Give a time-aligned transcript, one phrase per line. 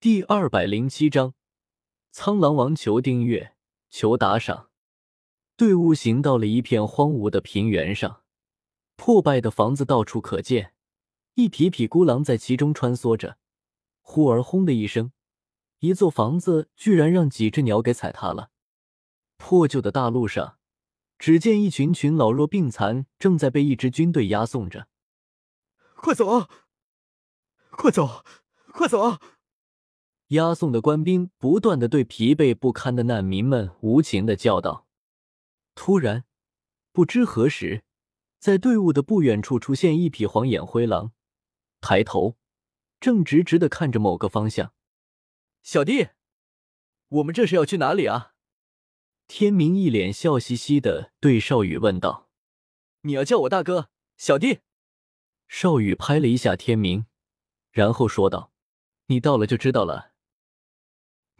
[0.00, 1.34] 第二百零七章，
[2.10, 3.54] 苍狼王求订阅，
[3.90, 4.70] 求打赏。
[5.58, 8.22] 队伍行到了一片荒芜的平原上，
[8.96, 10.72] 破败的房子到处可见，
[11.34, 13.36] 一匹匹孤狼在其中穿梭着。
[14.00, 15.12] 忽而轰的一声，
[15.80, 18.52] 一座房子居然让几只鸟给踩塌了。
[19.36, 20.56] 破旧的大路上，
[21.18, 24.88] 只见一群群老弱病残正在被一支军队押送着。
[25.94, 26.48] 快走啊！
[27.72, 28.24] 快走！
[28.72, 29.18] 快走！
[30.30, 34.86] 押送的官兵不断的对疲惫不堪的难民们无情的叫道。
[35.74, 36.24] 突然，
[36.92, 37.82] 不知何时，
[38.38, 41.12] 在队伍的不远处出现一匹黄眼灰狼，
[41.80, 42.36] 抬头，
[43.00, 44.72] 正直直的看着某个方向。
[45.64, 46.10] 小弟，
[47.08, 48.34] 我们这是要去哪里啊？
[49.26, 52.28] 天明一脸笑嘻嘻的对少羽问道
[53.02, 54.60] ：“你要叫我大哥，小弟。”
[55.48, 57.06] 少羽拍了一下天明，
[57.72, 58.52] 然后说道
[59.06, 60.09] ：“你到了就知道了。”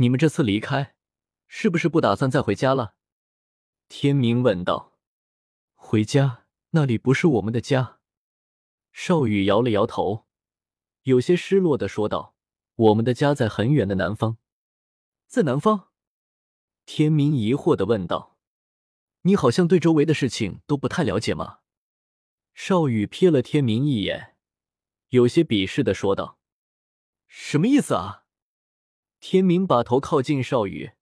[0.00, 0.94] 你们这次离开，
[1.46, 2.94] 是不是不打算再回家了？
[3.86, 4.98] 天明问道。
[5.74, 6.46] 回家？
[6.70, 7.98] 那里不是我们的家。
[8.92, 10.26] 少羽摇了摇头，
[11.02, 12.34] 有些失落的说道
[12.76, 14.38] ：“我们的家在很远的南方。”
[15.28, 15.90] 在南方？
[16.86, 18.38] 天明疑惑的问道
[19.22, 21.58] ：“你好像对周围的事情都不太了解吗？”
[22.54, 24.38] 少羽瞥了天明一眼，
[25.10, 26.38] 有些鄙视的说道
[27.28, 28.19] ：“什么意思啊？”
[29.20, 30.92] 天明把头靠近少羽，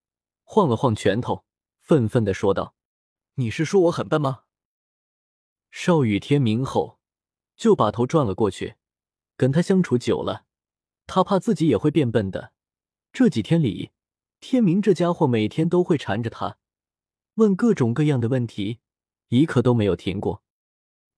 [0.42, 1.44] 晃了晃拳头，
[1.78, 2.74] 愤愤的说道
[3.36, 4.42] ：“你是说我很笨吗？”
[5.70, 6.98] 少羽天明后
[7.56, 8.74] 就把头转了过去。
[9.36, 10.46] 跟他相处久了，
[11.06, 12.52] 他怕自己也会变笨的。
[13.12, 13.92] 这几天里，
[14.40, 16.58] 天明这家伙每天都会缠着他，
[17.34, 18.80] 问各种各样的问题，
[19.28, 20.42] 一刻都没有停过。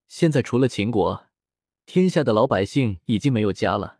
[0.06, 1.28] 现在除了秦国，
[1.86, 3.99] 天下的老百姓已经没有家了。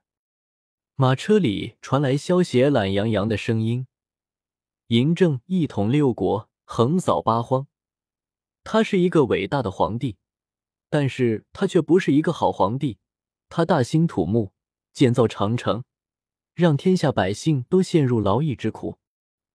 [1.01, 3.87] 马车里传来萧协懒洋洋的声音
[4.89, 7.67] ：“嬴政一统六国，横扫八荒。
[8.65, 10.19] 他是一个伟大的皇帝，
[10.91, 12.99] 但是他却不是一个好皇帝。
[13.49, 14.53] 他大兴土木，
[14.93, 15.85] 建造长城，
[16.53, 18.99] 让天下百姓都陷入劳役之苦。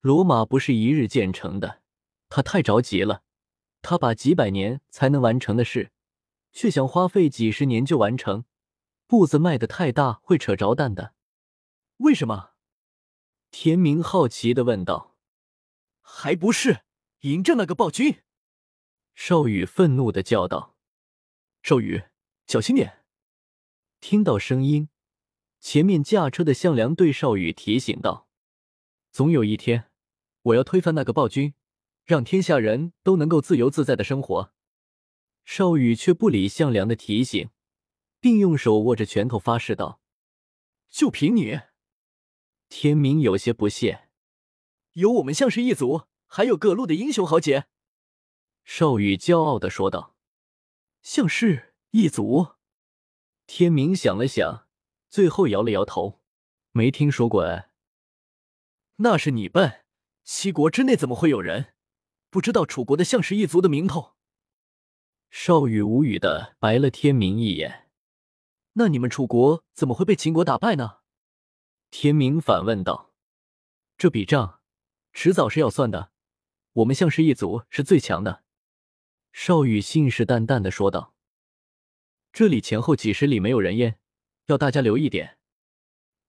[0.02, 1.84] 罗马不是一日建成的，
[2.28, 3.22] 他太着急了。
[3.84, 5.92] 他把几百年才能完成的事，
[6.52, 8.46] 却想花费几十年就完成，
[9.06, 11.14] 步子迈得太大，会扯着蛋的。”
[11.98, 12.52] 为什么？
[13.52, 15.16] 田明好奇的问道。
[16.02, 16.82] “还不是
[17.22, 18.22] 嬴政那个暴君！”
[19.16, 20.76] 少羽愤怒的叫道。
[21.64, 22.04] “少羽，
[22.48, 23.06] 小心点！”
[24.02, 24.90] 听到声音，
[25.60, 28.28] 前面驾车的项梁对少羽提醒道
[29.12, 29.90] ：“总有一天，
[30.42, 31.54] 我要推翻那个暴君，
[32.04, 34.54] 让天下人都能够自由自在的生活。”
[35.46, 37.50] 少羽却不理项梁的提醒，
[38.20, 40.02] 并用手握着拳头发誓道
[40.90, 41.62] ：“就凭你！”
[42.70, 44.10] 天明有些不屑，
[44.94, 47.66] 有我们项氏一族，还有各路的英雄豪杰。
[48.64, 50.16] 少羽骄傲的说道
[51.02, 52.56] ：“项氏一族。”
[53.48, 54.68] 天明想了想，
[55.08, 56.22] 最后摇了摇头
[56.74, 57.70] ：“没听说过哎。”
[58.98, 59.84] 那是你笨。
[60.24, 61.76] 七国之内怎么会有人
[62.32, 64.16] 不知道楚国的项氏一族的名头？
[65.30, 67.90] 少羽无语的白了天明一眼
[68.74, 70.98] ：“那你们楚国怎么会被秦国打败呢？”
[71.98, 73.14] 天明反问道
[73.98, 74.60] ：“这笔账，
[75.14, 76.12] 迟早是要算的。
[76.74, 78.44] 我们项氏一族是最强的。”
[79.32, 81.16] 少羽信誓旦旦的说道
[82.34, 83.98] ：“这里前后几十里没有人烟，
[84.48, 85.38] 要大家留一点。”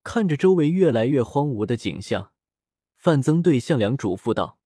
[0.05, 2.32] 看着周围越来越荒芜的景象，
[2.97, 4.60] 范增对项梁嘱咐道：“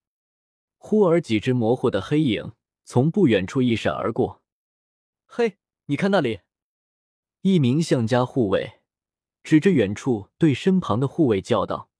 [0.77, 2.53] 忽而几只模糊的黑影
[2.85, 4.43] 从不远处一闪而过。
[5.25, 5.57] 嘿，
[5.87, 6.41] 你看那里！”
[7.41, 8.80] 一名项家护卫。
[9.43, 11.91] 指着远处，对身旁的护卫叫道：“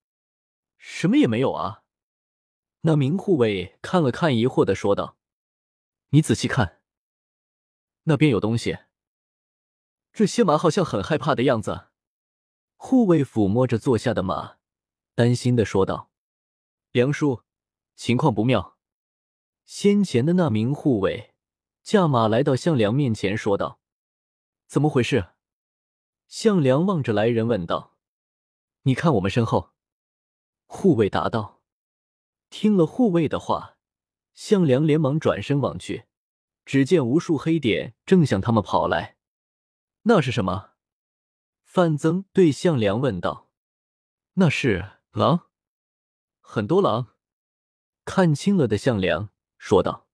[0.77, 1.83] 什么也没有啊！”
[2.83, 5.17] 那名护卫看了看，疑惑的说道
[6.11, 6.81] ：“你仔细看，
[8.05, 8.79] 那边有东西。
[10.13, 11.89] 这些马好像很害怕的样子。”
[12.77, 14.57] 护卫抚摸着坐下的马，
[15.15, 16.11] 担心的说道
[16.93, 17.43] ：“梁叔，
[17.95, 18.79] 情况不妙。”
[19.67, 21.35] 先前的那名护卫
[21.83, 23.81] 驾马来到项梁面前，说道
[24.67, 25.29] ：“怎么回事？”
[26.31, 27.99] 向良望着来人问道
[28.83, 29.73] ：“你看我们身后。”
[30.67, 31.61] 护卫答道
[32.49, 33.77] ：“听了护卫的话，
[34.33, 36.05] 向良连忙转身望去，
[36.65, 39.19] 只见无数黑点正向他们跑来。
[40.03, 40.71] 那是什么？”
[41.67, 43.51] 范增对向良问道
[44.35, 45.49] ：“那是狼，
[46.41, 47.09] 很多狼。”
[48.07, 50.09] 看清了的向良说道：“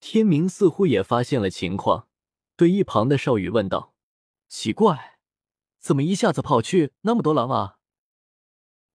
[0.00, 2.08] 天明似乎也发现了情况，
[2.56, 3.94] 对一旁的少羽问道
[4.48, 5.12] ：‘奇怪。’”
[5.86, 7.78] 怎么一下子跑去那么多狼啊？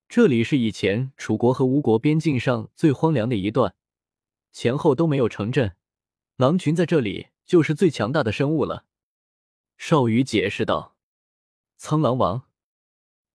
[0.09, 3.73] 这里是以前楚国和吴国边境上最荒凉的一段，
[4.51, 5.77] 前后都没有城镇，
[6.35, 8.85] 狼群在这里就是最强大的生物了。”
[9.79, 10.97] 少羽解释道。
[11.77, 12.49] 苍狼王，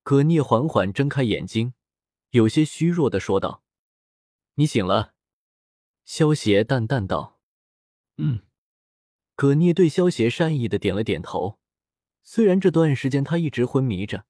[0.03, 1.73] 葛聂缓缓睁开眼睛，
[2.33, 3.65] 有些虚弱的说道
[4.57, 5.15] ：“你醒了。”
[6.05, 7.41] 萧邪淡淡道
[8.21, 8.41] ：“嗯。”
[9.35, 11.59] 葛聂对萧邪善意的点了点头。
[12.29, 14.27] 虽然这段时间他一直昏迷着，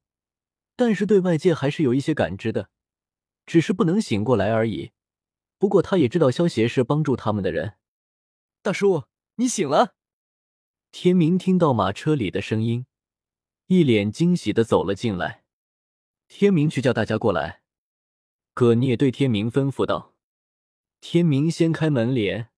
[0.77, 2.69] 但是对外界还是有一些感知的，
[3.47, 4.93] 只是不能醒过来而已。
[5.57, 7.79] 不过他也知道萧邪是帮助他们的人。
[8.61, 9.05] 大叔，
[9.37, 9.95] 你醒了。
[10.93, 12.85] 天明听到马车里的声音。
[13.69, 15.45] 一脸惊喜的走了进来，
[16.29, 17.63] 天明去叫大家过来。
[18.53, 20.15] 葛聂对天明吩咐道。
[21.01, 22.51] 天明掀开门帘，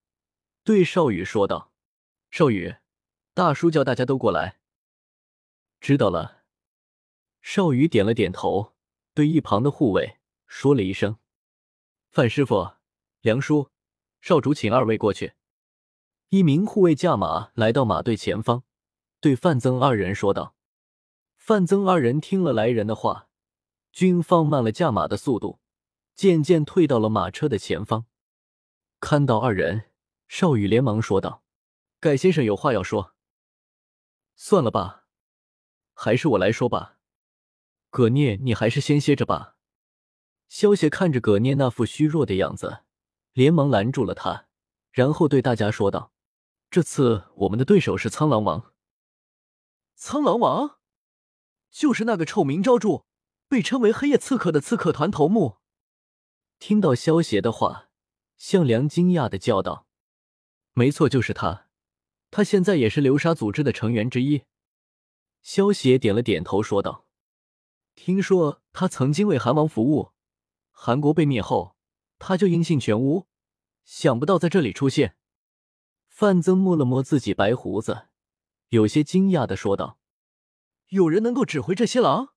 [0.65, 1.73] 对少羽说道
[2.31, 2.75] ：“少羽，
[3.35, 4.58] 大叔叫大家都过来。”
[5.81, 6.45] 知道了。
[7.41, 8.75] 少羽点了点头，
[9.15, 11.19] 对一旁的护卫说了一声
[12.11, 12.73] ：“范师傅，
[13.21, 13.71] 梁叔，
[14.21, 15.35] 少主，请二位过去。”
[16.31, 18.65] 一名护卫驾马来到马队前方，
[19.21, 20.55] 对范增二人说道。
[21.37, 23.29] 范增二人听了来人的话，
[23.93, 25.61] 均放慢了驾马的速度，
[26.15, 28.05] 渐渐退到了马车的前方。
[29.01, 29.85] 看到二人，
[30.27, 31.43] 少羽连忙说道
[31.99, 33.15] ：“盖先生有话要说。”
[34.37, 34.98] 算了吧，
[36.01, 36.97] 还是我来说吧。
[37.91, 39.57] 葛聂，你还是先歇着吧。
[40.49, 42.85] 萧邪看着葛聂那副虚弱的样子，
[43.33, 44.47] 连忙拦住了他，
[44.93, 46.13] 然后对大家说道
[46.71, 48.73] ：“这次我们的对手是苍狼王。”
[49.97, 50.79] 苍狼王。
[51.69, 53.05] 就是那个臭名昭著、
[53.49, 55.57] 被称为黑夜刺客的刺客团头目。
[56.61, 57.89] 听到萧邪的话，
[58.37, 59.89] 向良惊讶的叫道
[60.75, 61.67] ：“没错，就是他。
[62.31, 64.45] 他现在也是流沙组织的成员之一。”
[65.43, 67.07] 萧邪点了点头，说道
[67.95, 70.13] ：“听说他曾经为韩王服务，
[70.71, 71.77] 韩国被灭后，
[72.19, 73.27] 他就音信全无。
[73.85, 75.17] 想不到在这里出现。”
[76.09, 78.09] 范增摸了摸自己白胡子，
[78.71, 79.99] 有些惊讶的说道。
[80.89, 82.35] 有人能够指挥这些狼？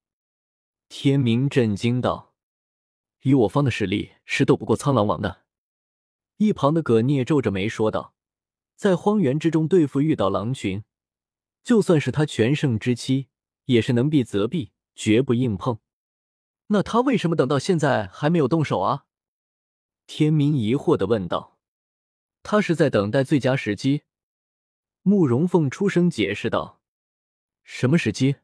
[0.87, 2.35] 天明震惊道
[3.23, 5.45] ：“以我方的实力，是斗不过苍狼王的。”
[6.37, 8.13] 一旁的葛聂皱着眉说道
[8.75, 10.83] ：“在荒原之中对付遇到狼群，
[11.63, 13.27] 就算是他全盛之期，
[13.65, 15.79] 也是能避则避，绝不硬碰。
[16.67, 19.05] 那他为什么等到现在还没有动手啊？”
[20.07, 21.59] 天明疑惑的问道
[22.43, 24.03] ：“他是在等待最佳时机。”
[25.03, 26.81] 慕容凤出声解释道。
[27.63, 28.37] 什么时机？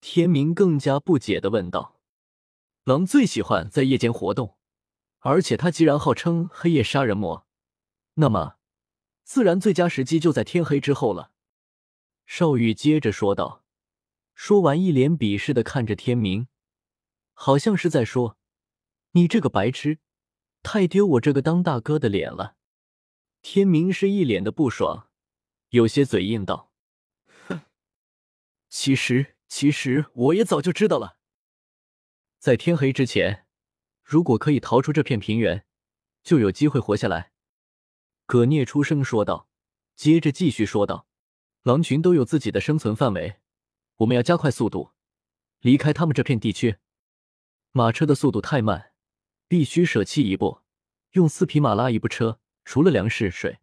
[0.00, 2.00] 天明更加不解的问道。
[2.84, 4.56] 狼最喜欢在夜间活动，
[5.18, 7.46] 而且他既然号称黑夜杀人魔，
[8.14, 8.56] 那么
[9.24, 11.31] 自然最佳时机就在天黑之后了。
[12.26, 13.64] 少羽接着说道，
[14.34, 16.48] 说完一脸鄙视的看着天明，
[17.34, 18.38] 好像是在说
[19.12, 19.98] ：“你这个白痴，
[20.62, 22.56] 太丢我这个当大哥的脸了。”
[23.42, 25.10] 天明是一脸的不爽，
[25.70, 26.72] 有些嘴硬道。
[27.48, 27.62] 哼
[28.68, 31.18] 其实，其实我也早就知道了。
[32.38, 33.46] 在天黑之前，
[34.02, 35.66] 如果可以逃出这片平原，
[36.22, 37.32] 就有机会活下来。
[38.26, 39.48] 葛聂出声说道，
[39.96, 41.06] 接着继续说道
[41.62, 43.36] ：“狼群都有自己的生存范围，
[43.98, 44.90] 我们要加快速度，
[45.60, 46.78] 离开他们这片地区。
[47.70, 48.92] 马车的速度太慢，
[49.46, 50.62] 必须舍弃一部，
[51.12, 52.40] 用四匹马拉一部车。
[52.64, 53.58] 除了粮食、水，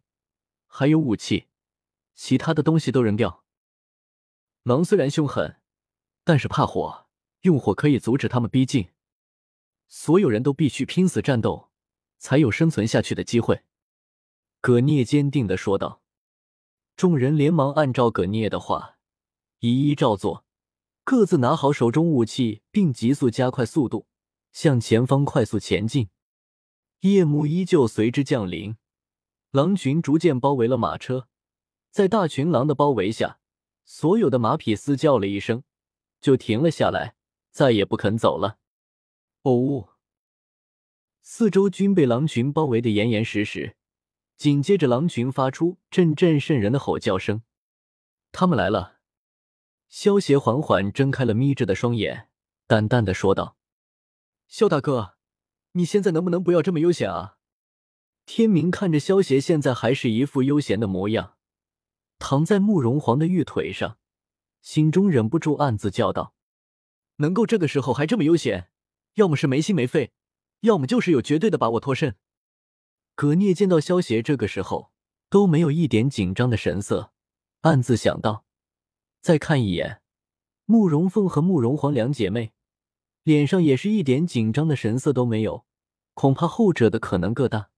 [0.66, 1.46] 还有武器，
[2.14, 3.44] 其他的东西都扔掉。”
[4.64, 5.56] 狼虽然凶狠，
[6.22, 7.06] 但是怕火，
[7.42, 8.90] 用火可以阻止他们逼近。
[9.88, 11.70] 所有人都必须拼死战斗，
[12.18, 13.62] 才有生存下去的机会。”
[14.60, 15.99] 葛聂坚定的说道。
[17.00, 18.98] 众人连忙按照葛聂的话，
[19.60, 20.44] 一一照做，
[21.02, 24.06] 各自拿好手中武器，并急速加快速度，
[24.52, 26.10] 向前方快速前进。
[27.00, 28.76] 夜幕依旧随之降临，
[29.50, 31.26] 狼群逐渐包围了马车，
[31.90, 33.38] 在大群狼的包围下。
[33.86, 35.62] 所有的马匹嘶叫了一声，
[36.20, 37.14] 就停了下来，
[37.50, 38.58] 再也不肯走了。
[39.40, 39.94] 哦，
[41.22, 43.74] 四周均被狼群包围的严严实实，
[44.40, 47.42] 紧接着狼群发出阵阵渗人的吼叫声。
[48.32, 49.00] 他们来了。
[49.90, 52.30] 萧协缓缓睁开了眯着的双眼，
[52.66, 53.58] 淡淡的说道
[54.48, 55.16] ：“萧大哥，
[55.72, 57.36] 你现在能不能不要这么悠闲啊？”
[58.24, 61.34] 天明看着萧协现在还是一副悠闲的模样。
[62.18, 63.98] 躺在慕容皇的玉腿上，
[64.62, 66.34] 心中忍不住暗自叫道
[67.16, 68.70] ：“能够这个时候还这么悠闲，
[69.16, 70.12] 要么是没心没肺，
[70.60, 72.16] 要么就是有绝对的把握脱身。”
[73.20, 74.92] 葛聂见到萧邪这个时候
[75.28, 77.12] 都没有一点紧张的神色，
[77.60, 78.46] 暗自想到：
[79.20, 80.00] 再看一眼
[80.64, 82.54] 慕容凤和慕容皇两姐妹，
[83.22, 85.66] 脸上也是一点紧张的神色都没有，
[86.14, 87.68] 恐怕后者的可能更大。